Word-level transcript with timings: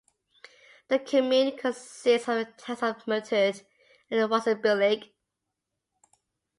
The 0.87 0.97
commune 0.97 1.55
consists 1.55 2.27
of 2.27 2.35
the 2.35 2.45
towns 2.57 2.81
of 2.81 2.97
Mertert 3.07 3.61
and 4.09 4.27
Wasserbillig. 4.31 5.11